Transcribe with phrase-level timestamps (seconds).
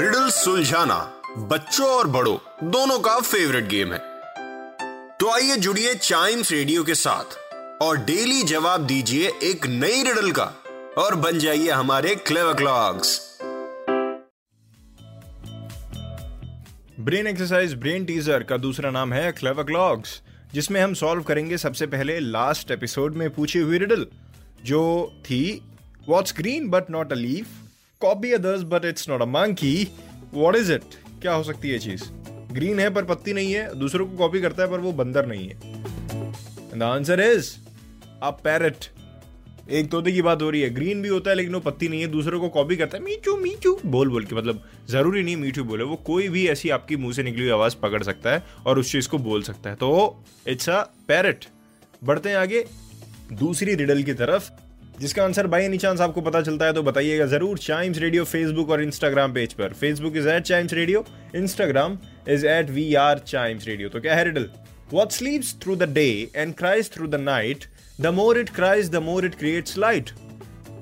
[0.00, 0.96] Riddle सुलझाना
[1.48, 2.36] बच्चों और बड़ों,
[2.70, 3.98] दोनों का फेवरेट गेम है।
[5.18, 7.36] तो आइए जुड़िए चाइम्स रेडियो के साथ
[7.82, 10.44] और डेली जवाब दीजिए एक नई रिडल का
[10.98, 13.18] और बन जाइए हमारे Clever Clocks
[17.00, 20.20] brain exercise brain teaser का दूसरा नाम है क्लेवर क्लॉक्स
[20.54, 24.06] जिसमें हम सॉल्व करेंगे सबसे पहले लास्ट एपिसोड में पूछी हुई रिडल
[24.64, 24.82] जो
[25.24, 25.42] थी
[26.08, 27.46] what's green but not a leaf
[28.00, 29.88] copy others but it's not a monkey
[30.34, 30.82] what is it
[31.22, 32.04] क्या हो सकती है चीज़?
[32.52, 35.48] ग्रीन है, पर पत्ती नहीं है। दूसरों को कॉपी करता है, पर वो बंदर नहीं
[35.48, 35.60] है।
[36.78, 37.54] The answer is
[38.22, 38.84] a parrot
[39.70, 42.00] एक तोते की बात हो रही है। ग्रीन भी होता है, लेकिन वो पत्ती नहीं
[42.00, 45.64] है। दूसरों को कॉपी करता है। मीचू मीचू। बोल बोल के। मतलब ज़रूरी नहीं मीठू
[45.64, 48.78] बोले। वो कोई भी ऐसी आपकी मुँह से निकली हुई आवाज़ पकड़ सकता है और
[48.78, 51.44] उस चीज़ को बोल सकता है। तो इट्स अ पैरट
[52.04, 52.64] बढ़ते हैं आगे।
[53.32, 54.50] दूसरी रिडल की तरफ़।
[55.00, 58.70] जिसका आंसर बाई एनी चांस आपको पता चलता है तो बताइएगा ज़रूर। चाइम्स रेडियो फेसबुक
[58.70, 61.04] और इंस्टाग्राम पेज पर। Facebook is at Chimes Radio
[61.36, 61.98] Instagram
[62.28, 64.48] is at we are Chimes Radio तो क्या है riddle
[64.90, 67.66] What sleeps through the day and cries through the night,
[67.98, 70.10] the more it cries, the more it creates light.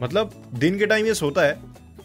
[0.01, 1.59] मतलब दिन के time ये सोता है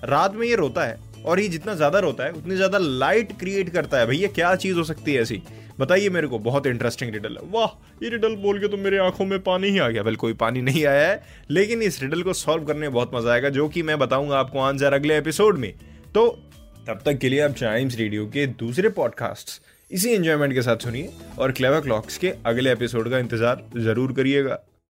[0.05, 3.69] रात में ये रोता है और ये जितना ज़्यादा रोता है उतनी ज़्यादा लाइट क्रिएट
[3.73, 5.41] करता है। भैया क्या चीज़ हो सकती है ऐसी?
[5.79, 7.69] बताइए मेरे को, बहुत इंटरेस्टिंग रिडल है। वाह,
[8.03, 10.61] ये रिडल बोल के तो मेरे आँखों में पानी ही आ गया। वेल कोई पानी
[10.61, 11.21] नहीं आया है,
[11.51, 14.59] लेकिन इस रिडल को सॉल्व करने में बहुत मज़ा आएगा, जो कि मैं बताऊँगा आपको
[14.59, 15.73] आंसर अगले एपिसोड में।
[16.15, 16.27] तो
[16.87, 21.09] तब तक के लिए आप चाइम्स रेडियो के दूसरे पॉडकास्ट इसी एंजॉयमेंट के साथ सुनिए,
[21.39, 24.59] और क्लेवर क्लॉक्स के अगले एपिसोड का इंतज़ार ज़रूर करिएगा।